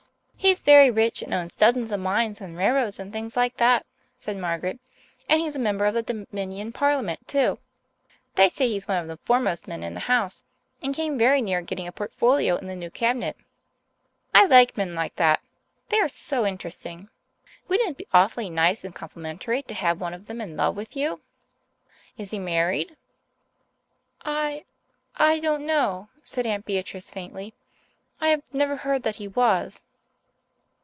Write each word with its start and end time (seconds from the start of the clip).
"He's 0.43 0.63
very 0.63 0.89
rich 0.89 1.21
and 1.21 1.33
owns 1.35 1.55
dozens 1.55 1.91
of 1.91 1.99
mines 1.99 2.41
and 2.41 2.57
railroads 2.57 2.97
and 2.99 3.13
things 3.13 3.37
like 3.37 3.57
that," 3.57 3.85
said 4.17 4.35
Margaret, 4.37 4.79
"and 5.29 5.39
he's 5.39 5.55
a 5.55 5.59
member 5.59 5.85
of 5.85 5.93
the 5.93 6.01
Dominion 6.01 6.71
Parliament, 6.73 7.25
too. 7.27 7.59
They 8.33 8.49
say 8.49 8.67
he's 8.67 8.87
one 8.87 8.97
of 8.97 9.07
the 9.07 9.17
foremost 9.23 9.67
men 9.67 9.83
in 9.83 9.93
the 9.93 9.99
House 10.01 10.43
and 10.81 10.95
came 10.95 11.15
very 11.17 11.43
near 11.43 11.61
getting 11.61 11.85
a 11.87 11.91
portfolio 11.91 12.55
in 12.57 12.65
the 12.65 12.75
new 12.75 12.89
cabinet. 12.89 13.37
I 14.33 14.45
like 14.45 14.75
men 14.75 14.93
like 14.95 15.15
that. 15.17 15.41
They 15.89 15.99
are 15.99 16.09
so 16.09 16.43
interesting. 16.45 17.09
Wouldn't 17.67 17.91
it 17.91 17.97
be 17.97 18.07
awfully 18.11 18.49
nice 18.49 18.83
and 18.83 18.95
complimentary 18.95 19.61
to 19.63 19.73
have 19.75 20.01
one 20.01 20.13
of 20.15 20.25
them 20.25 20.41
in 20.41 20.57
love 20.57 20.75
with 20.75 20.97
you? 20.97 21.21
Is 22.17 22.31
he 22.31 22.39
married?" 22.39 22.97
"I 24.25 24.65
I 25.15 25.39
don't 25.39 25.67
know," 25.67 26.09
said 26.23 26.47
Aunt 26.47 26.65
Beatrice 26.65 27.11
faintly. 27.11 27.53
"I 28.19 28.29
have 28.29 28.41
never 28.51 28.77
heard 28.77 29.03
that 29.03 29.15
he 29.17 29.27
was." 29.27 29.85